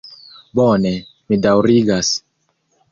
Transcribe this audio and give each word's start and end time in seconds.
Bone, 0.59 0.95
mi 1.29 1.41
daŭrigas. 1.47 2.15